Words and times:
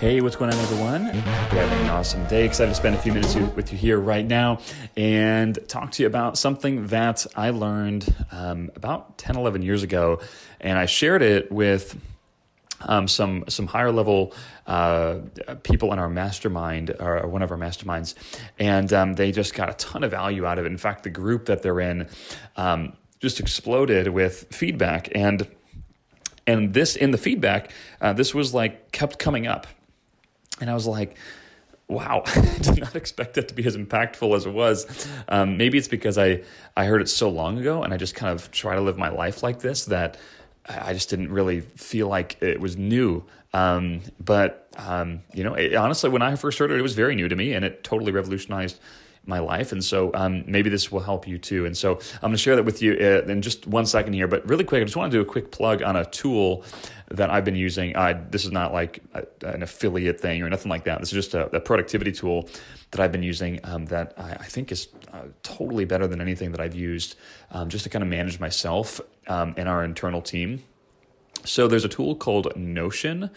Hey, 0.00 0.22
what's 0.22 0.34
going 0.34 0.50
on, 0.50 0.58
everyone? 0.58 1.04
You're 1.04 1.12
having 1.12 1.78
an 1.80 1.90
awesome 1.90 2.24
day. 2.26 2.46
Excited 2.46 2.70
to 2.70 2.74
spend 2.74 2.96
a 2.96 2.98
few 2.98 3.12
minutes 3.12 3.34
with 3.34 3.70
you 3.70 3.76
here 3.76 4.00
right 4.00 4.24
now 4.24 4.60
and 4.96 5.58
talk 5.68 5.90
to 5.92 6.02
you 6.02 6.06
about 6.06 6.38
something 6.38 6.86
that 6.86 7.26
I 7.36 7.50
learned 7.50 8.14
um, 8.32 8.70
about 8.76 9.18
10, 9.18 9.36
11 9.36 9.60
years 9.60 9.82
ago. 9.82 10.20
And 10.58 10.78
I 10.78 10.86
shared 10.86 11.20
it 11.20 11.52
with 11.52 12.00
um, 12.80 13.08
some 13.08 13.44
some 13.48 13.66
higher 13.66 13.92
level 13.92 14.32
uh, 14.66 15.18
people 15.64 15.92
in 15.92 15.98
our 15.98 16.08
mastermind 16.08 16.96
or 16.98 17.28
one 17.28 17.42
of 17.42 17.50
our 17.50 17.58
masterminds, 17.58 18.14
and 18.58 18.90
um, 18.94 19.12
they 19.16 19.32
just 19.32 19.52
got 19.52 19.68
a 19.68 19.74
ton 19.74 20.02
of 20.02 20.12
value 20.12 20.46
out 20.46 20.58
of 20.58 20.64
it. 20.64 20.68
In 20.68 20.78
fact, 20.78 21.02
the 21.02 21.10
group 21.10 21.44
that 21.44 21.60
they're 21.60 21.78
in 21.78 22.08
um, 22.56 22.94
just 23.18 23.38
exploded 23.38 24.08
with 24.08 24.46
feedback 24.50 25.10
and 25.14 25.46
and 26.46 26.72
this 26.72 26.96
in 26.96 27.10
the 27.10 27.18
feedback 27.18 27.70
uh, 28.00 28.14
this 28.14 28.34
was 28.34 28.54
like 28.54 28.92
kept 28.92 29.18
coming 29.18 29.46
up 29.46 29.66
and 30.60 30.70
I 30.70 30.74
was 30.74 30.86
like, 30.86 31.16
wow, 31.88 32.22
I 32.26 32.58
did 32.60 32.80
not 32.80 32.94
expect 32.94 33.34
that 33.34 33.48
to 33.48 33.54
be 33.54 33.66
as 33.66 33.76
impactful 33.76 34.34
as 34.34 34.46
it 34.46 34.52
was. 34.52 35.08
Um, 35.28 35.56
maybe 35.56 35.76
it's 35.76 35.88
because 35.88 36.16
I, 36.16 36.42
I 36.76 36.86
heard 36.86 37.02
it 37.02 37.08
so 37.08 37.28
long 37.28 37.58
ago 37.58 37.82
and 37.82 37.92
I 37.92 37.96
just 37.96 38.14
kind 38.14 38.32
of 38.32 38.50
try 38.50 38.74
to 38.74 38.80
live 38.80 38.96
my 38.96 39.08
life 39.08 39.42
like 39.42 39.60
this 39.60 39.86
that 39.86 40.16
I 40.68 40.92
just 40.92 41.10
didn't 41.10 41.32
really 41.32 41.60
feel 41.60 42.08
like 42.08 42.40
it 42.42 42.60
was 42.60 42.76
new. 42.76 43.24
Um, 43.52 44.02
but, 44.24 44.68
um, 44.76 45.22
you 45.34 45.42
know, 45.42 45.54
it, 45.54 45.74
honestly, 45.74 46.08
when 46.08 46.22
I 46.22 46.36
first 46.36 46.58
heard 46.58 46.70
it, 46.70 46.78
it 46.78 46.82
was 46.82 46.94
very 46.94 47.16
new 47.16 47.28
to 47.28 47.34
me 47.34 47.52
and 47.52 47.64
it 47.64 47.82
totally 47.82 48.12
revolutionized 48.12 48.78
my 49.30 49.38
life. 49.38 49.72
And 49.72 49.82
so 49.82 50.10
um, 50.12 50.44
maybe 50.46 50.68
this 50.68 50.92
will 50.92 51.00
help 51.00 51.26
you 51.26 51.38
too. 51.38 51.64
And 51.64 51.76
so 51.76 51.94
I'm 52.16 52.20
going 52.20 52.32
to 52.32 52.38
share 52.38 52.56
that 52.56 52.64
with 52.64 52.82
you 52.82 52.92
uh, 53.00 53.30
in 53.30 53.40
just 53.40 53.66
one 53.66 53.86
second 53.86 54.12
here. 54.12 54.28
But 54.28 54.46
really 54.46 54.64
quick, 54.64 54.82
I 54.82 54.84
just 54.84 54.96
want 54.96 55.10
to 55.10 55.16
do 55.16 55.22
a 55.22 55.24
quick 55.24 55.50
plug 55.50 55.82
on 55.82 55.96
a 55.96 56.04
tool 56.04 56.64
that 57.10 57.30
I've 57.30 57.44
been 57.44 57.56
using. 57.56 57.94
This 58.30 58.44
is 58.44 58.52
not 58.52 58.72
like 58.72 59.02
a, 59.14 59.24
an 59.46 59.62
affiliate 59.62 60.20
thing 60.20 60.42
or 60.42 60.50
nothing 60.50 60.70
like 60.70 60.84
that. 60.84 61.00
This 61.00 61.08
is 61.08 61.24
just 61.24 61.34
a, 61.34 61.56
a 61.56 61.60
productivity 61.60 62.12
tool 62.12 62.48
that 62.90 63.00
I've 63.00 63.12
been 63.12 63.22
using 63.22 63.60
um, 63.64 63.86
that 63.86 64.14
I, 64.16 64.32
I, 64.32 64.44
think 64.44 64.72
is 64.72 64.88
uh, 65.12 65.22
totally 65.42 65.84
better 65.84 66.06
than 66.06 66.20
anything 66.20 66.50
that 66.52 66.60
I've 66.60 66.74
used 66.74 67.16
um, 67.52 67.68
just 67.68 67.84
to 67.84 67.90
kind 67.90 68.02
of 68.02 68.08
manage 68.08 68.40
myself 68.40 69.00
um, 69.28 69.54
and 69.56 69.68
our 69.68 69.84
internal 69.84 70.22
team. 70.22 70.62
So 71.44 71.68
there's 71.68 71.84
a 71.84 71.88
tool 71.88 72.16
called 72.16 72.54
Notion. 72.56 73.30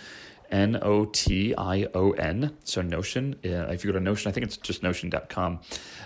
N 0.54 0.80
O 0.82 1.06
T 1.06 1.54
I 1.58 1.88
O 1.94 2.12
N. 2.12 2.56
So 2.64 2.82
Notion. 2.82 3.36
Uh, 3.44 3.68
if 3.72 3.84
you 3.84 3.92
go 3.92 3.98
to 3.98 4.04
Notion, 4.04 4.30
I 4.30 4.32
think 4.32 4.46
it's 4.46 4.56
just 4.58 4.84
Notion.com. 4.84 5.60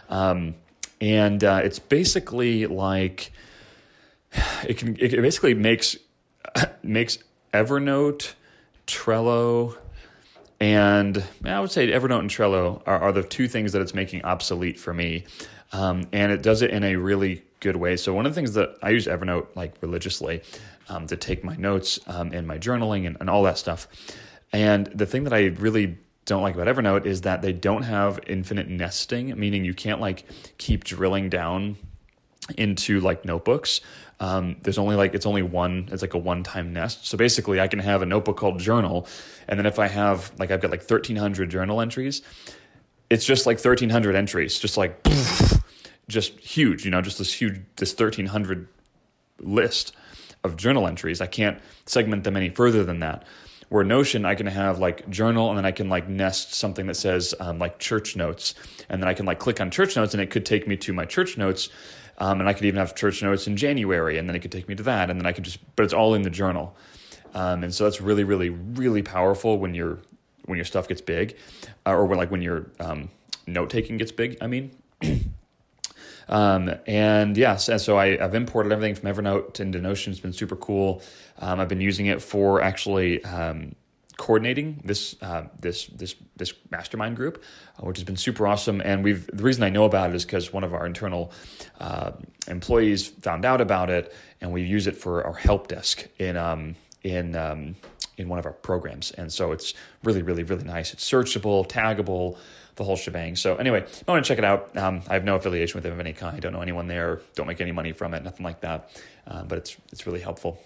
Um, 0.09 0.55
and 0.99 1.43
uh, 1.43 1.61
it's 1.63 1.77
basically 1.77 2.65
like 2.65 3.31
it 4.67 4.77
can. 4.77 4.95
It 4.99 5.21
basically 5.21 5.53
makes 5.53 5.97
makes 6.83 7.19
Evernote, 7.53 8.33
Trello, 8.87 9.77
and 10.59 11.23
I 11.45 11.59
would 11.59 11.71
say 11.71 11.87
Evernote 11.87 12.19
and 12.19 12.29
Trello 12.29 12.81
are, 12.87 12.99
are 12.99 13.11
the 13.11 13.23
two 13.23 13.47
things 13.47 13.73
that 13.73 13.81
it's 13.81 13.93
making 13.93 14.23
obsolete 14.23 14.79
for 14.79 14.93
me. 14.93 15.25
Um, 15.73 16.07
and 16.13 16.31
it 16.31 16.41
does 16.41 16.61
it 16.61 16.71
in 16.71 16.83
a 16.83 16.95
really 16.95 17.43
good 17.59 17.75
way. 17.75 17.97
So 17.97 18.13
one 18.13 18.25
of 18.25 18.33
the 18.33 18.35
things 18.35 18.53
that 18.53 18.77
I 18.81 18.89
use 18.89 19.05
Evernote 19.05 19.47
like 19.55 19.75
religiously 19.81 20.41
um, 20.89 21.07
to 21.07 21.17
take 21.17 21.43
my 21.43 21.55
notes 21.55 21.99
um, 22.07 22.31
and 22.31 22.47
my 22.47 22.57
journaling 22.57 23.05
and, 23.05 23.17
and 23.19 23.29
all 23.29 23.43
that 23.43 23.57
stuff. 23.57 23.87
And 24.51 24.87
the 24.87 25.05
thing 25.05 25.25
that 25.25 25.33
I 25.33 25.47
really 25.47 25.97
don't 26.25 26.41
like 26.41 26.55
about 26.55 26.67
Evernote 26.67 27.05
is 27.05 27.21
that 27.21 27.41
they 27.41 27.53
don't 27.53 27.83
have 27.83 28.19
infinite 28.27 28.67
nesting, 28.67 29.37
meaning 29.39 29.65
you 29.65 29.73
can't 29.73 30.01
like 30.01 30.25
keep 30.57 30.83
drilling 30.83 31.29
down 31.29 31.77
into 32.57 32.99
like 32.99 33.25
notebooks. 33.25 33.81
Um, 34.19 34.57
there's 34.61 34.77
only 34.77 34.95
like 34.95 35.13
it's 35.13 35.25
only 35.25 35.41
one. 35.41 35.89
It's 35.91 36.01
like 36.01 36.13
a 36.13 36.17
one-time 36.17 36.73
nest. 36.73 37.07
So 37.07 37.17
basically, 37.17 37.59
I 37.59 37.67
can 37.67 37.79
have 37.79 38.01
a 38.01 38.05
notebook 38.05 38.37
called 38.37 38.59
journal, 38.59 39.07
and 39.47 39.59
then 39.59 39.65
if 39.65 39.79
I 39.79 39.87
have 39.87 40.31
like 40.39 40.51
I've 40.51 40.61
got 40.61 40.71
like 40.71 40.81
1,300 40.81 41.49
journal 41.49 41.81
entries, 41.81 42.21
it's 43.09 43.25
just 43.25 43.45
like 43.45 43.57
1,300 43.57 44.15
entries, 44.15 44.59
just 44.59 44.77
like 44.77 45.05
just 46.07 46.39
huge. 46.39 46.83
You 46.83 46.91
know, 46.91 47.01
just 47.01 47.19
this 47.19 47.33
huge 47.33 47.61
this 47.75 47.91
1,300 47.91 48.67
list 49.39 49.95
of 50.43 50.57
journal 50.57 50.87
entries. 50.87 51.21
I 51.21 51.27
can't 51.27 51.59
segment 51.85 52.23
them 52.23 52.35
any 52.35 52.49
further 52.49 52.83
than 52.83 52.99
that. 52.99 53.23
Where 53.69 53.83
Notion, 53.83 54.25
I 54.25 54.35
can 54.35 54.47
have 54.47 54.79
like 54.79 55.09
journal, 55.09 55.49
and 55.49 55.57
then 55.57 55.65
I 55.65 55.71
can 55.71 55.89
like 55.89 56.07
nest 56.07 56.53
something 56.53 56.87
that 56.87 56.95
says 56.95 57.35
um, 57.39 57.59
like 57.59 57.79
church 57.79 58.15
notes, 58.15 58.55
and 58.89 59.01
then 59.01 59.09
I 59.09 59.13
can 59.13 59.25
like 59.25 59.39
click 59.39 59.59
on 59.59 59.71
church 59.71 59.95
notes, 59.95 60.13
and 60.13 60.21
it 60.21 60.29
could 60.29 60.45
take 60.45 60.67
me 60.67 60.77
to 60.77 60.93
my 60.93 61.05
church 61.05 61.37
notes, 61.37 61.69
um, 62.17 62.39
and 62.39 62.47
I 62.47 62.53
could 62.53 62.65
even 62.65 62.79
have 62.79 62.95
church 62.95 63.21
notes 63.21 63.45
in 63.45 63.57
January, 63.57 64.17
and 64.17 64.27
then 64.27 64.35
it 64.35 64.39
could 64.39 64.51
take 64.51 64.69
me 64.69 64.75
to 64.75 64.83
that, 64.83 65.09
and 65.09 65.19
then 65.19 65.25
I 65.25 65.33
could 65.33 65.43
just, 65.43 65.59
but 65.75 65.83
it's 65.83 65.93
all 65.93 66.13
in 66.13 66.21
the 66.21 66.29
journal, 66.29 66.75
um, 67.33 67.63
and 67.63 67.73
so 67.73 67.83
that's 67.83 67.99
really, 67.99 68.23
really, 68.23 68.49
really 68.49 69.03
powerful 69.03 69.57
when 69.57 69.73
your 69.73 69.99
when 70.45 70.57
your 70.57 70.65
stuff 70.65 70.87
gets 70.87 71.01
big, 71.01 71.35
uh, 71.85 71.91
or 71.91 72.05
when 72.05 72.17
like 72.17 72.31
when 72.31 72.41
your 72.41 72.71
um, 72.79 73.09
note 73.47 73.69
taking 73.69 73.97
gets 73.97 74.11
big. 74.11 74.37
I 74.41 74.47
mean. 74.47 74.71
Um, 76.29 76.73
and 76.85 77.37
yes, 77.37 77.69
and 77.69 77.79
so 77.79 77.97
I, 77.97 78.17
have 78.17 78.35
imported 78.35 78.71
everything 78.71 78.95
from 78.95 79.09
Evernote 79.09 79.59
into 79.59 79.79
Notion. 79.79 80.11
It's 80.11 80.19
been 80.19 80.33
super 80.33 80.55
cool. 80.55 81.01
Um, 81.39 81.59
I've 81.59 81.69
been 81.69 81.81
using 81.81 82.07
it 82.07 82.21
for 82.21 82.61
actually 82.61 83.23
um, 83.23 83.75
coordinating 84.17 84.81
this 84.83 85.15
uh, 85.21 85.43
this 85.59 85.87
this 85.87 86.15
this 86.35 86.53
mastermind 86.69 87.15
group, 87.15 87.43
uh, 87.77 87.85
which 87.85 87.97
has 87.97 88.03
been 88.03 88.17
super 88.17 88.47
awesome. 88.47 88.81
And 88.83 89.03
we've 89.03 89.27
the 89.27 89.43
reason 89.43 89.63
I 89.63 89.69
know 89.69 89.85
about 89.85 90.09
it 90.09 90.15
is 90.15 90.25
because 90.25 90.51
one 90.51 90.63
of 90.63 90.73
our 90.73 90.85
internal 90.85 91.31
uh, 91.79 92.11
employees 92.47 93.07
found 93.07 93.45
out 93.45 93.61
about 93.61 93.89
it, 93.89 94.13
and 94.41 94.51
we 94.51 94.63
use 94.63 94.87
it 94.87 94.97
for 94.97 95.25
our 95.25 95.33
help 95.33 95.67
desk 95.67 96.07
in 96.19 96.35
um, 96.35 96.75
in 97.03 97.35
um, 97.35 97.75
in 98.17 98.27
one 98.27 98.39
of 98.39 98.45
our 98.45 98.53
programs. 98.53 99.11
And 99.11 99.31
so 99.31 99.51
it's 99.51 99.73
really 100.03 100.21
really 100.21 100.43
really 100.43 100.63
nice. 100.63 100.93
It's 100.93 101.09
searchable, 101.09 101.67
taggable 101.67 102.37
the 102.77 102.83
whole 102.83 102.95
shebang. 102.95 103.35
So 103.35 103.55
anyway, 103.55 103.85
I 104.07 104.11
want 104.11 104.23
to 104.23 104.27
check 104.27 104.37
it 104.37 104.45
out. 104.45 104.75
Um, 104.77 105.01
I 105.07 105.15
have 105.15 105.23
no 105.23 105.35
affiliation 105.35 105.77
with 105.77 105.83
them 105.83 105.93
of 105.93 105.99
any 105.99 106.13
kind. 106.13 106.35
I 106.35 106.39
don't 106.39 106.53
know 106.53 106.61
anyone 106.61 106.87
there. 106.87 107.21
Don't 107.35 107.47
make 107.47 107.59
any 107.59 107.71
money 107.71 107.91
from 107.91 108.13
it. 108.13 108.23
Nothing 108.23 108.45
like 108.45 108.61
that. 108.61 108.89
Uh, 109.25 109.43
but 109.43 109.57
it's 109.57 109.75
it's 109.91 110.05
really 110.05 110.21
helpful. 110.21 110.61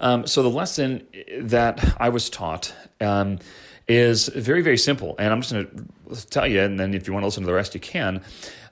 Um, 0.00 0.26
so 0.26 0.42
the 0.42 0.50
lesson 0.50 1.06
that 1.40 1.96
I 1.98 2.08
was 2.08 2.28
taught 2.28 2.74
um, 3.00 3.38
is 3.86 4.28
very 4.28 4.62
very 4.62 4.78
simple, 4.78 5.14
and 5.18 5.32
I'm 5.32 5.42
just 5.42 5.52
going 5.52 5.88
to 6.10 6.26
tell 6.28 6.46
you, 6.46 6.60
and 6.62 6.78
then 6.80 6.94
if 6.94 7.06
you 7.06 7.12
want 7.12 7.22
to 7.22 7.26
listen 7.26 7.42
to 7.42 7.46
the 7.46 7.54
rest, 7.54 7.74
you 7.74 7.80
can. 7.80 8.22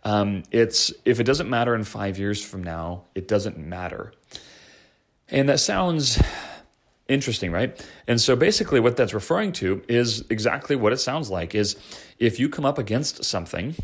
Um, 0.03 0.45
it's 0.51 0.93
if 1.05 1.21
it 1.21 1.25
doesn't 1.25 1.49
matter 1.49 1.75
in 1.75 1.85
five 1.85 2.19
years 2.19 2.43
from 2.43 2.65
now, 2.65 3.05
it 3.15 3.29
doesn't 3.29 3.59
matter. 3.59 4.13
And 5.29 5.49
that 5.49 5.61
sounds 5.61 6.21
interesting 7.11 7.53
right 7.53 7.87
and 8.07 8.21
so 8.21 8.35
basically 8.37 8.81
what 8.81 8.97
that's 8.97 9.13
referring 9.13 9.53
to 9.53 9.83
is 9.89 10.25
exactly 10.31 10.77
what 10.77 10.93
it 10.93 10.99
sounds 10.99 11.29
like 11.29 11.55
is 11.55 11.77
if 12.19 12.39
you 12.39 12.49
come 12.49 12.65
up 12.65 12.79
against 12.79 13.25
something 13.25 13.75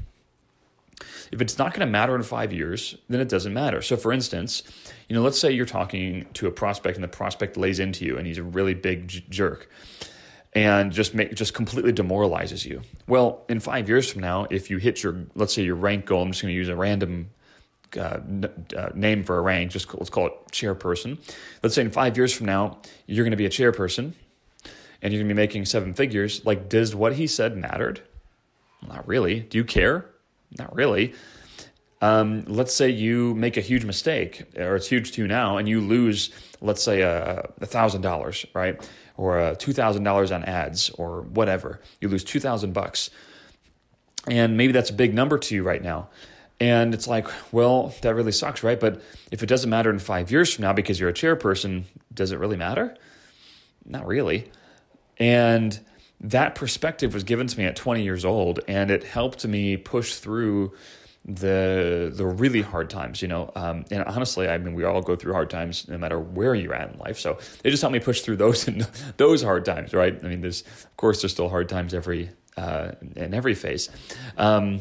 if 1.33 1.41
it's 1.41 1.59
not 1.59 1.73
going 1.73 1.81
to 1.81 1.91
matter 1.91 2.15
in 2.15 2.23
five 2.23 2.53
years, 2.53 2.97
then 3.09 3.21
it 3.21 3.29
doesn't 3.29 3.53
matter. 3.53 3.83
So, 3.83 3.97
for 3.97 4.13
instance, 4.13 4.63
you 5.09 5.17
know, 5.17 5.23
let's 5.23 5.39
say 5.39 5.51
you're 5.51 5.67
talking 5.67 6.27
to 6.35 6.47
a 6.47 6.51
prospect 6.51 6.97
and 6.97 7.05
the 7.05 7.09
prospect 7.09 7.57
lays 7.57 7.81
into 7.81 8.05
you 8.05 8.17
and 8.17 8.27
he's 8.27 8.39
a 8.39 8.43
really 8.43 8.75
big 8.75 9.09
j- 9.09 9.25
jerk 9.29 9.69
and 10.53 10.93
just 10.93 11.15
make 11.15 11.35
just 11.35 11.55
completely 11.55 11.93
demoralizes 11.93 12.65
you. 12.65 12.83
Well, 13.07 13.45
in 13.49 13.61
five 13.61 13.89
years 13.89 14.11
from 14.11 14.23
now, 14.23 14.47
if 14.51 14.71
you 14.71 14.79
hit 14.79 15.03
your 15.03 15.27
let's 15.35 15.55
say 15.55 15.63
your 15.63 15.77
rank 15.77 16.07
goal, 16.07 16.23
I'm 16.23 16.31
just 16.31 16.43
going 16.43 16.53
to 16.53 16.57
use 16.57 16.69
a 16.69 16.77
random 16.77 17.31
uh, 17.97 18.21
uh, 18.77 18.91
name 18.95 19.25
for 19.25 19.39
a 19.39 19.41
rank. 19.41 19.71
Just 19.71 19.93
let's 19.95 20.11
call 20.11 20.27
it 20.27 20.33
chairperson. 20.53 21.19
Let's 21.63 21.75
say 21.75 21.83
in 21.83 21.91
five 21.91 22.17
years 22.17 22.33
from 22.33 22.47
now, 22.47 22.79
you're 23.07 23.25
going 23.25 23.31
to 23.33 23.37
be 23.37 23.47
a 23.47 23.51
chairperson, 23.51 24.13
and 25.03 25.13
you're 25.13 25.23
going 25.23 25.29
to 25.29 25.35
be 25.35 25.41
making 25.41 25.65
seven 25.65 25.95
figures. 25.95 26.45
Like, 26.45 26.69
does 26.69 26.95
what 26.95 27.15
he 27.15 27.27
said 27.27 27.57
mattered? 27.57 28.01
Not 28.87 29.07
really. 29.09 29.41
Do 29.41 29.59
you 29.59 29.65
care? 29.65 30.07
Not 30.59 30.75
really. 30.75 31.15
Um, 32.03 32.45
let's 32.47 32.75
say 32.75 32.91
you 32.91 33.35
make 33.35 33.57
a 33.57 33.63
huge 33.63 33.85
mistake, 33.85 34.45
or 34.57 34.77
it's 34.77 34.87
huge 34.87 35.13
to 35.13 35.23
you 35.23 35.27
now, 35.27 35.57
and 35.57 35.67
you 35.67 35.81
lose, 35.81 36.31
let's 36.61 36.83
say, 36.83 37.01
a 37.01 37.49
thousand 37.63 38.03
dollars, 38.03 38.45
right, 38.55 38.87
or 39.17 39.55
two 39.55 39.73
thousand 39.73 40.05
dollars 40.05 40.31
on 40.31 40.45
ads, 40.45 40.91
or 40.91 41.23
whatever. 41.23 41.81
You 42.01 42.09
lose 42.09 42.23
two 42.23 42.39
thousand 42.39 42.75
bucks, 42.75 43.09
and 44.29 44.59
maybe 44.59 44.73
that's 44.75 44.91
a 44.91 44.93
big 44.95 45.15
number 45.15 45.39
to 45.39 45.55
you 45.55 45.63
right 45.63 45.83
now. 45.83 46.11
And 46.59 46.95
it's 46.95 47.07
like, 47.07 47.29
well, 47.53 47.95
that 48.01 48.15
really 48.15 48.33
sucks, 48.33 48.63
right? 48.63 48.81
But 48.81 49.03
if 49.31 49.43
it 49.43 49.47
doesn't 49.47 49.69
matter 49.69 49.91
in 49.91 49.99
five 49.99 50.31
years 50.31 50.55
from 50.55 50.63
now 50.63 50.73
because 50.73 50.99
you're 50.99 51.11
a 51.11 51.15
chairperson, 51.15 51.85
does 52.13 52.33
it 52.33 52.39
really 52.39 52.57
matter? 52.57 52.97
Not 53.85 54.07
really. 54.07 54.51
And 55.19 55.79
that 56.21 56.55
perspective 56.55 57.13
was 57.13 57.25
given 57.25 57.47
to 57.47 57.59
me 57.59 57.65
at 57.67 57.77
20 57.77 58.03
years 58.03 58.25
old, 58.25 58.61
and 58.67 58.91
it 58.91 59.05
helped 59.05 59.47
me 59.47 59.77
push 59.77 60.15
through 60.15 60.73
the 61.27 62.13
the 62.15 62.25
really 62.25 62.63
hard 62.63 62.89
times, 62.89 63.21
you 63.21 63.29
know. 63.29 63.51
Um, 63.57 63.85
and 63.91 64.05
honestly, 64.05 64.49
I 64.49 64.59
mean, 64.59 64.75
we 64.75 64.85
all 64.85 65.03
go 65.03 65.17
through 65.17 65.33
hard 65.33 65.51
times 65.51 65.89
no 65.89 65.99
matter 65.99 66.19
where 66.21 66.55
you're 66.55 66.75
at 66.75 66.93
in 66.93 66.99
life. 66.99 67.19
So 67.19 67.39
they 67.63 67.71
just 67.71 67.83
helped 67.83 67.93
me 67.93 67.99
push 67.99 68.21
through 68.21 68.37
those 68.37 68.65
those 69.17 69.43
hard 69.43 69.65
times, 69.65 69.93
right? 69.93 70.19
I 70.23 70.29
mean, 70.29 70.41
there's 70.41 70.63
of 70.63 70.97
course 70.97 71.23
there's 71.23 71.33
still 71.33 71.49
hard 71.49 71.69
times 71.69 71.95
every 71.95 72.31
uh, 72.57 72.93
in 73.17 73.35
every 73.35 73.55
phase. 73.55 73.91
Um, 74.39 74.81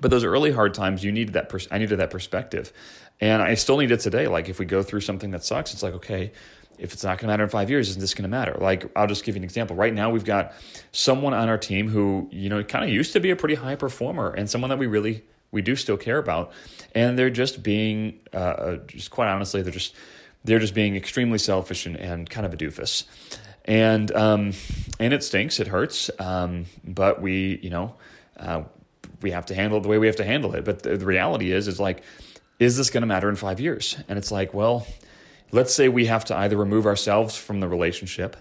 but 0.00 0.10
those 0.10 0.24
early 0.24 0.52
hard 0.52 0.74
times, 0.74 1.04
you 1.04 1.12
needed 1.12 1.34
that. 1.34 1.48
Pers- 1.48 1.68
I 1.70 1.78
needed 1.78 1.98
that 1.98 2.10
perspective, 2.10 2.72
and 3.20 3.42
I 3.42 3.54
still 3.54 3.78
need 3.78 3.90
it 3.90 4.00
today. 4.00 4.28
Like 4.28 4.48
if 4.48 4.58
we 4.58 4.64
go 4.64 4.82
through 4.82 5.00
something 5.00 5.30
that 5.32 5.44
sucks, 5.44 5.72
it's 5.72 5.82
like 5.82 5.94
okay, 5.94 6.32
if 6.78 6.92
it's 6.92 7.04
not 7.04 7.18
going 7.18 7.22
to 7.22 7.26
matter 7.28 7.44
in 7.44 7.50
five 7.50 7.70
years, 7.70 7.88
isn't 7.90 8.00
this 8.00 8.14
going 8.14 8.22
to 8.22 8.28
matter? 8.28 8.56
Like 8.60 8.90
I'll 8.96 9.06
just 9.06 9.24
give 9.24 9.34
you 9.34 9.40
an 9.40 9.44
example. 9.44 9.76
Right 9.76 9.92
now, 9.92 10.10
we've 10.10 10.24
got 10.24 10.52
someone 10.92 11.34
on 11.34 11.48
our 11.48 11.58
team 11.58 11.88
who 11.88 12.28
you 12.30 12.48
know 12.48 12.62
kind 12.64 12.84
of 12.84 12.90
used 12.90 13.12
to 13.14 13.20
be 13.20 13.30
a 13.30 13.36
pretty 13.36 13.56
high 13.56 13.76
performer, 13.76 14.30
and 14.30 14.48
someone 14.48 14.70
that 14.70 14.78
we 14.78 14.86
really 14.86 15.24
we 15.50 15.62
do 15.62 15.76
still 15.76 15.96
care 15.96 16.18
about, 16.18 16.52
and 16.94 17.18
they're 17.18 17.30
just 17.30 17.62
being 17.62 18.20
uh, 18.32 18.36
uh 18.36 18.76
just 18.86 19.10
quite 19.10 19.28
honestly, 19.28 19.62
they're 19.62 19.72
just 19.72 19.94
they're 20.44 20.58
just 20.58 20.74
being 20.74 20.96
extremely 20.96 21.38
selfish 21.38 21.86
and, 21.86 21.96
and 21.96 22.30
kind 22.30 22.46
of 22.46 22.54
a 22.54 22.56
doofus. 22.56 23.04
And 23.64 24.10
um, 24.12 24.52
and 24.98 25.12
it 25.12 25.22
stinks, 25.22 25.60
it 25.60 25.66
hurts, 25.66 26.10
um, 26.18 26.64
but 26.84 27.20
we, 27.20 27.58
you 27.62 27.68
know, 27.68 27.96
uh, 28.38 28.62
we 29.20 29.30
have 29.32 29.46
to 29.46 29.54
handle 29.54 29.78
it 29.78 29.82
the 29.82 29.88
way 29.88 29.98
we 29.98 30.06
have 30.06 30.16
to 30.16 30.24
handle 30.24 30.54
it. 30.54 30.64
But 30.64 30.82
the, 30.82 30.96
the 30.96 31.06
reality 31.06 31.52
is, 31.52 31.68
is 31.68 31.80
like, 31.80 32.02
is 32.58 32.76
this 32.76 32.90
going 32.90 33.02
to 33.02 33.06
matter 33.06 33.28
in 33.28 33.36
five 33.36 33.60
years? 33.60 33.96
And 34.08 34.18
it's 34.18 34.30
like, 34.30 34.54
well, 34.54 34.86
let's 35.52 35.72
say 35.72 35.88
we 35.88 36.06
have 36.06 36.24
to 36.26 36.36
either 36.36 36.56
remove 36.56 36.86
ourselves 36.86 37.36
from 37.36 37.60
the 37.60 37.68
relationship, 37.68 38.36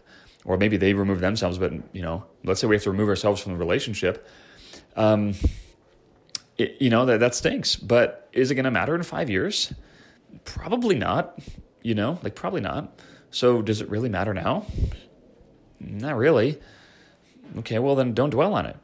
or 0.45 0.57
maybe 0.57 0.77
they 0.77 0.94
remove 0.94 1.19
themselves. 1.19 1.57
But 1.57 1.74
you 1.94 2.01
know, 2.01 2.25
let's 2.44 2.62
say 2.62 2.68
we 2.68 2.75
have 2.75 2.83
to 2.83 2.91
remove 2.91 3.09
ourselves 3.09 3.41
from 3.41 3.53
the 3.53 3.57
relationship. 3.57 4.27
Um, 4.95 5.35
it, 6.57 6.77
you 6.79 6.89
know 6.89 7.06
that 7.06 7.19
that 7.19 7.35
stinks. 7.35 7.75
But 7.75 8.29
is 8.33 8.51
it 8.51 8.56
going 8.56 8.65
to 8.65 8.71
matter 8.71 8.95
in 8.95 9.03
five 9.03 9.29
years? 9.29 9.74
Probably 10.45 10.95
not. 10.95 11.39
You 11.83 11.95
know, 11.95 12.19
like 12.24 12.35
probably 12.35 12.62
not. 12.62 13.00
So 13.31 13.62
does 13.62 13.81
it 13.81 13.89
really 13.89 14.09
matter 14.09 14.33
now? 14.33 14.65
Not 15.79 16.18
really. 16.18 16.59
Okay, 17.59 17.79
well 17.79 17.95
then 17.95 18.13
don't 18.13 18.31
dwell 18.31 18.53
on 18.53 18.65
it. 18.65 18.75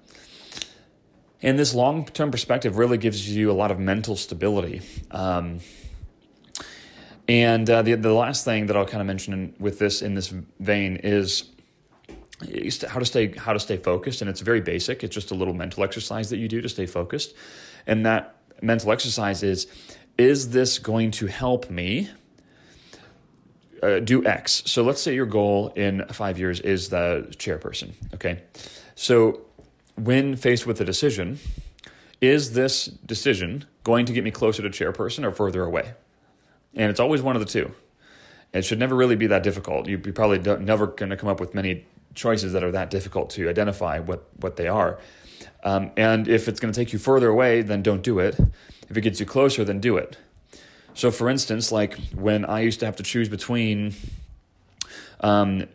And 1.43 1.59
this 1.59 1.75
long 1.75 2.05
term 2.05 2.31
perspective 2.31 2.77
really 2.77 2.97
gives 2.97 3.29
you 3.29 3.51
a 3.51 3.53
lot 3.53 3.69
of 3.69 3.77
mental 3.77 4.15
stability. 4.15 4.81
Um, 5.11 5.59
and 7.27 7.69
uh, 7.69 7.81
the, 7.81 7.95
the 7.95 8.13
last 8.13 8.45
thing 8.45 8.67
that 8.67 8.77
I'll 8.77 8.85
kind 8.85 9.01
of 9.01 9.07
mention 9.07 9.33
in, 9.33 9.55
with 9.59 9.77
this 9.77 10.01
in 10.01 10.15
this 10.15 10.33
vein 10.59 10.95
is 10.97 11.49
how 12.87 12.99
to 12.99 13.05
stay 13.05 13.33
how 13.35 13.53
to 13.53 13.59
stay 13.59 13.77
focused. 13.77 14.21
And 14.21 14.29
it's 14.29 14.41
very 14.41 14.61
basic. 14.61 15.03
It's 15.03 15.13
just 15.13 15.31
a 15.31 15.35
little 15.35 15.53
mental 15.53 15.83
exercise 15.83 16.29
that 16.29 16.37
you 16.37 16.47
do 16.47 16.61
to 16.61 16.69
stay 16.69 16.85
focused. 16.85 17.33
And 17.85 18.05
that 18.05 18.37
mental 18.61 18.91
exercise 18.91 19.43
is 19.43 19.67
is 20.17 20.51
this 20.51 20.79
going 20.79 21.11
to 21.11 21.27
help 21.27 21.69
me 21.69 22.09
uh, 23.81 23.99
do 23.99 24.25
x? 24.25 24.63
So 24.65 24.83
let's 24.83 25.01
say 25.01 25.13
your 25.13 25.25
goal 25.25 25.73
in 25.75 26.05
five 26.11 26.39
years 26.39 26.61
is 26.61 26.89
the 26.89 27.27
chairperson 27.37 27.93
okay? 28.13 28.43
So 28.95 29.41
when 29.95 30.35
faced 30.35 30.65
with 30.65 30.79
a 30.81 30.85
decision, 30.85 31.39
is 32.21 32.53
this 32.53 32.85
decision 32.85 33.65
going 33.83 34.05
to 34.05 34.13
get 34.13 34.23
me 34.23 34.31
closer 34.31 34.61
to 34.61 34.69
chairperson 34.69 35.23
or 35.23 35.31
further 35.31 35.63
away? 35.63 35.93
And 36.73 36.89
it's 36.89 36.99
always 36.99 37.21
one 37.21 37.35
of 37.35 37.41
the 37.41 37.47
two. 37.47 37.73
It 38.53 38.63
should 38.63 38.79
never 38.79 38.95
really 38.95 39.15
be 39.15 39.27
that 39.27 39.43
difficult. 39.43 39.87
You're 39.87 39.99
probably 39.99 40.39
never 40.39 40.87
going 40.87 41.09
to 41.09 41.17
come 41.17 41.29
up 41.29 41.39
with 41.39 41.53
many 41.53 41.85
choices 42.15 42.53
that 42.53 42.63
are 42.63 42.71
that 42.71 42.89
difficult 42.91 43.31
to 43.31 43.49
identify 43.49 43.99
what, 43.99 44.27
what 44.39 44.55
they 44.55 44.67
are. 44.67 44.99
Um, 45.63 45.91
and 45.97 46.27
if 46.27 46.47
it's 46.47 46.59
going 46.59 46.71
to 46.71 46.79
take 46.79 46.93
you 46.93 46.99
further 46.99 47.29
away, 47.29 47.61
then 47.61 47.81
don't 47.81 48.03
do 48.03 48.19
it. 48.19 48.39
If 48.89 48.97
it 48.97 49.01
gets 49.01 49.19
you 49.19 49.25
closer, 49.25 49.63
then 49.63 49.79
do 49.79 49.97
it. 49.97 50.17
So, 50.93 51.09
for 51.09 51.29
instance, 51.29 51.71
like 51.71 51.97
when 52.13 52.45
I 52.45 52.61
used 52.61 52.79
to 52.81 52.85
have 52.85 52.97
to 52.97 53.03
choose 53.03 53.29
between, 53.29 53.95
um, 55.21 55.67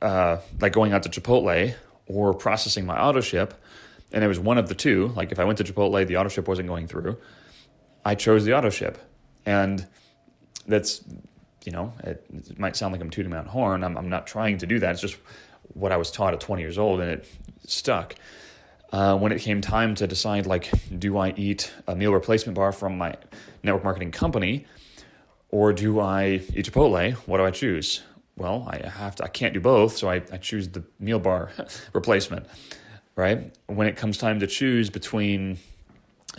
uh, 0.00 0.38
like 0.60 0.72
going 0.72 0.92
out 0.92 1.04
to 1.04 1.08
Chipotle 1.08 1.74
or 2.12 2.34
processing 2.34 2.86
my 2.86 3.00
auto 3.00 3.20
ship, 3.20 3.54
and 4.12 4.22
it 4.22 4.28
was 4.28 4.38
one 4.38 4.58
of 4.58 4.68
the 4.68 4.74
two. 4.74 5.08
Like 5.08 5.32
if 5.32 5.38
I 5.38 5.44
went 5.44 5.58
to 5.58 5.64
Chipotle, 5.64 6.06
the 6.06 6.16
auto 6.16 6.28
ship 6.28 6.48
wasn't 6.48 6.68
going 6.68 6.86
through. 6.86 7.16
I 8.04 8.14
chose 8.14 8.44
the 8.44 8.56
auto 8.56 8.70
ship, 8.70 8.98
and 9.46 9.86
that's 10.66 11.02
you 11.64 11.72
know 11.72 11.92
it, 12.04 12.24
it 12.32 12.58
might 12.58 12.76
sound 12.76 12.92
like 12.92 13.00
I'm 13.00 13.10
tooting 13.10 13.30
my 13.30 13.38
own 13.38 13.46
horn. 13.46 13.84
I'm, 13.84 13.96
I'm 13.96 14.08
not 14.08 14.26
trying 14.26 14.58
to 14.58 14.66
do 14.66 14.78
that. 14.80 14.92
It's 14.92 15.00
just 15.00 15.16
what 15.74 15.92
I 15.92 15.96
was 15.96 16.10
taught 16.10 16.34
at 16.34 16.40
20 16.40 16.60
years 16.60 16.78
old, 16.78 17.00
and 17.00 17.10
it 17.10 17.26
stuck. 17.66 18.14
Uh, 18.92 19.16
when 19.16 19.32
it 19.32 19.40
came 19.40 19.62
time 19.62 19.94
to 19.94 20.06
decide, 20.06 20.44
like, 20.44 20.70
do 20.98 21.16
I 21.16 21.30
eat 21.30 21.72
a 21.86 21.96
meal 21.96 22.12
replacement 22.12 22.56
bar 22.56 22.72
from 22.72 22.98
my 22.98 23.16
network 23.62 23.84
marketing 23.84 24.10
company, 24.10 24.66
or 25.48 25.72
do 25.72 25.98
I 25.98 26.42
eat 26.54 26.70
Chipotle? 26.70 27.14
What 27.26 27.38
do 27.38 27.44
I 27.44 27.50
choose? 27.50 28.02
Well, 28.36 28.66
I 28.68 28.86
have 28.88 29.16
to, 29.16 29.24
I 29.24 29.28
can't 29.28 29.54
do 29.54 29.60
both, 29.60 29.96
so 29.96 30.08
I, 30.08 30.22
I 30.32 30.38
choose 30.38 30.68
the 30.68 30.82
meal 30.98 31.18
bar 31.18 31.50
replacement, 31.92 32.46
right? 33.14 33.54
When 33.66 33.86
it 33.86 33.96
comes 33.96 34.18
time 34.18 34.40
to 34.40 34.46
choose 34.46 34.90
between 34.90 35.58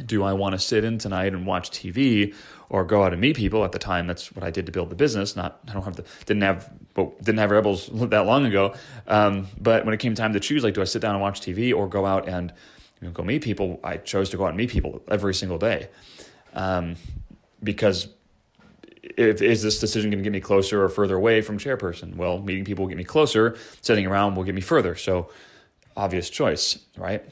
do 0.05 0.23
I 0.23 0.33
want 0.33 0.53
to 0.53 0.59
sit 0.59 0.83
in 0.83 0.97
tonight 0.97 1.33
and 1.33 1.45
watch 1.45 1.69
TV 1.69 2.33
or 2.69 2.83
go 2.83 3.03
out 3.03 3.11
and 3.11 3.21
meet 3.21 3.35
people? 3.35 3.63
At 3.63 3.73
the 3.73 3.79
time, 3.79 4.07
that's 4.07 4.31
what 4.31 4.43
I 4.43 4.49
did 4.49 4.65
to 4.65 4.71
build 4.71 4.89
the 4.89 4.95
business. 4.95 5.35
Not 5.35 5.59
I 5.67 5.73
don't 5.73 5.83
have 5.83 5.95
the 5.95 6.05
didn't 6.25 6.43
have 6.43 6.71
well, 6.95 7.13
didn't 7.19 7.37
have 7.37 7.51
rebels 7.51 7.89
that 7.93 8.25
long 8.25 8.45
ago. 8.45 8.73
Um, 9.07 9.47
but 9.59 9.85
when 9.85 9.93
it 9.93 9.99
came 9.99 10.15
time 10.15 10.33
to 10.33 10.39
choose, 10.39 10.63
like 10.63 10.73
do 10.73 10.81
I 10.81 10.85
sit 10.85 11.01
down 11.01 11.13
and 11.13 11.21
watch 11.21 11.41
TV 11.41 11.75
or 11.75 11.87
go 11.87 12.05
out 12.05 12.27
and 12.27 12.51
you 13.01 13.07
know, 13.07 13.13
go 13.13 13.23
meet 13.23 13.43
people? 13.43 13.79
I 13.83 13.97
chose 13.97 14.29
to 14.31 14.37
go 14.37 14.45
out 14.45 14.49
and 14.49 14.57
meet 14.57 14.71
people 14.71 15.03
every 15.09 15.35
single 15.35 15.59
day 15.59 15.89
um, 16.53 16.95
because 17.63 18.07
if, 19.03 19.41
is 19.41 19.61
this 19.61 19.79
decision 19.79 20.09
going 20.09 20.19
to 20.19 20.23
get 20.23 20.33
me 20.33 20.39
closer 20.39 20.83
or 20.83 20.89
further 20.89 21.15
away 21.15 21.41
from 21.41 21.57
chairperson? 21.57 22.15
Well, 22.15 22.39
meeting 22.39 22.63
people 22.63 22.85
will 22.85 22.89
get 22.89 22.97
me 22.97 23.03
closer. 23.03 23.57
Sitting 23.81 24.07
around 24.07 24.35
will 24.35 24.43
get 24.43 24.55
me 24.55 24.61
further. 24.61 24.95
So, 24.95 25.29
obvious 25.95 26.29
choice, 26.29 26.79
right? 26.97 27.23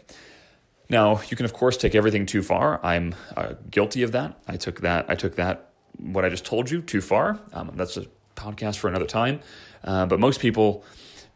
Now, 0.89 1.21
you 1.29 1.37
can 1.37 1.45
of 1.45 1.53
course 1.53 1.77
take 1.77 1.95
everything 1.95 2.25
too 2.25 2.43
far. 2.43 2.85
I'm 2.85 3.15
uh, 3.37 3.53
guilty 3.69 4.03
of 4.03 4.11
that. 4.11 4.37
I 4.47 4.57
took 4.57 4.81
that. 4.81 5.05
I 5.09 5.15
took 5.15 5.37
that. 5.37 5.69
What 5.97 6.25
I 6.25 6.29
just 6.29 6.45
told 6.45 6.69
you 6.69 6.81
too 6.81 7.01
far. 7.01 7.39
Um, 7.53 7.71
that's 7.75 7.97
a 7.97 8.05
podcast 8.35 8.77
for 8.77 8.89
another 8.89 9.05
time. 9.05 9.39
Uh, 9.83 10.05
but 10.05 10.19
most 10.19 10.41
people, 10.41 10.83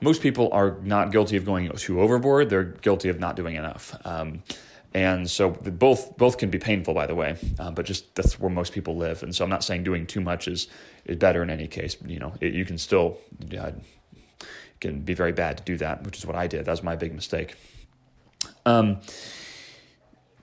most 0.01 0.21
people 0.21 0.49
are 0.51 0.77
not 0.81 1.11
guilty 1.11 1.37
of 1.37 1.45
going 1.45 1.69
too 1.71 2.01
overboard. 2.01 2.49
They're 2.49 2.63
guilty 2.63 3.09
of 3.09 3.19
not 3.19 3.35
doing 3.35 3.55
enough. 3.55 3.95
Um, 4.03 4.43
and 4.95 5.29
so 5.29 5.49
both 5.49 6.17
both 6.17 6.37
can 6.37 6.49
be 6.49 6.57
painful, 6.57 6.93
by 6.93 7.05
the 7.05 7.15
way. 7.15 7.35
Uh, 7.59 7.69
but 7.69 7.85
just 7.85 8.15
that's 8.15 8.39
where 8.39 8.49
most 8.49 8.71
people 8.71 8.95
live. 8.95 9.23
And 9.23 9.35
so 9.35 9.43
I'm 9.43 9.49
not 9.49 9.61
saying 9.61 9.83
doing 9.83 10.07
too 10.07 10.21
much 10.21 10.47
is 10.47 10.67
is 11.03 11.17
better 11.17 11.43
in 11.43 11.49
any 11.49 11.67
case. 11.67 11.97
You 12.05 12.17
know, 12.17 12.33
it, 12.39 12.53
you 12.53 12.63
can 12.63 12.77
still 12.77 13.17
uh, 13.59 13.71
can 14.79 15.01
be 15.01 15.13
very 15.13 15.33
bad 15.33 15.57
to 15.57 15.63
do 15.63 15.77
that, 15.77 16.03
which 16.05 16.17
is 16.17 16.25
what 16.25 16.37
I 16.37 16.47
did. 16.47 16.63
That 16.63 16.71
was 16.71 16.81
my 16.81 16.95
big 16.95 17.13
mistake. 17.13 17.55
Um, 18.65 19.01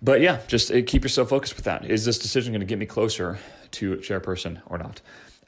but 0.02 0.21
yeah, 0.21 0.40
just 0.49 0.71
uh, 0.71 0.82
keep 0.87 1.02
yourself 1.02 1.30
focused 1.30 1.56
with 1.56 1.64
that. 1.64 1.87
Is 1.87 2.04
this 2.04 2.18
decision 2.18 2.52
going 2.52 2.61
to 2.61 2.66
get 2.66 2.78
me 2.78 2.87
closer 2.87 3.38
to 3.71 3.97
chairperson 3.97 4.61
or 4.66 4.76
not? 4.76 5.00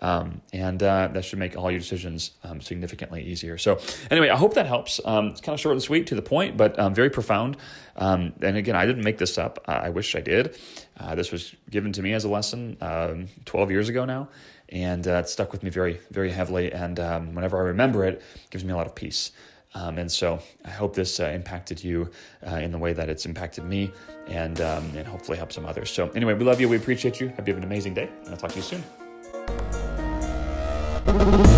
Um, 0.05 0.43
and 0.53 0.83
uh, 0.83 1.09
that 1.15 1.25
should 1.25 1.39
make 1.39 1.57
all 1.57 1.71
your 1.71 1.81
decisions 1.81 2.33
um, 2.43 2.61
significantly 2.61 3.23
easier. 3.25 3.57
So, 3.57 3.79
anyway, 4.11 4.29
I 4.29 4.37
hope 4.37 4.53
that 4.53 4.67
helps. 4.67 5.01
Um, 5.03 5.29
it's 5.29 5.41
kind 5.41 5.55
of 5.55 5.61
short 5.61 5.73
and 5.73 5.83
sweet 5.83 6.07
to 6.09 6.15
the 6.15 6.21
point, 6.21 6.59
but 6.59 6.79
um, 6.79 6.95
very 6.95 7.09
profound. 7.09 7.57
Um, 7.97 8.35
and 8.43 8.59
again, 8.59 8.77
I 8.77 8.85
didn't 8.85 9.03
make 9.03 9.17
this 9.17 9.39
up. 9.39 9.65
I 9.67 9.89
wish 9.89 10.15
I 10.15 10.21
did. 10.21 10.59
Uh, 11.01 11.15
this 11.15 11.33
was 11.33 11.55
given 11.71 11.91
to 11.93 12.03
me 12.03 12.13
as 12.13 12.25
a 12.25 12.29
lesson 12.29 12.77
um, 12.83 13.29
12 13.47 13.71
years 13.71 13.89
ago 13.89 14.05
now, 14.05 14.29
and 14.69 15.09
uh, 15.09 15.23
it 15.25 15.29
stuck 15.31 15.53
with 15.53 15.63
me 15.63 15.71
very, 15.71 15.99
very 16.11 16.31
heavily. 16.31 16.71
And 16.71 16.99
whenever 17.35 17.57
I 17.57 17.63
remember 17.63 18.05
it, 18.05 18.23
it 18.35 18.51
gives 18.51 18.63
me 18.63 18.73
a 18.75 18.77
lot 18.77 18.87
of 18.87 18.95
peace. 18.95 19.33
Um, 19.75 19.99
and 19.99 20.13
so 20.13 20.39
I 20.67 20.71
hope 20.71 20.95
this 20.95 21.19
uh, 21.19 21.25
impacted 21.25 21.83
you 21.83 22.11
uh, 22.47 22.57
in 22.57 22.73
the 22.73 22.79
way 22.79 22.93
that 22.93 23.09
it's 23.09 23.27
impacted 23.27 23.65
me 23.65 23.91
and, 24.29 24.61
um, 24.61 24.85
and 24.97 25.07
hopefully 25.07 25.39
help 25.39 25.51
some 25.51 25.67
others. 25.67 25.91
So, 25.91 26.11
anyway, 26.11 26.35
we 26.35 26.45
love 26.45 26.61
you. 26.61 26.69
We 26.69 26.77
appreciate 26.77 27.21
you. 27.21 27.31
Hope 27.31 27.49
you 27.49 27.55
have 27.55 27.63
an 27.63 27.69
amazing 27.69 27.95
day. 27.95 28.09
And 28.25 28.29
I'll 28.29 28.37
talk 28.37 28.51
to 28.51 28.57
you 28.57 28.63
soon. 28.63 28.85
Thank 31.17 31.47
you. 31.49 31.54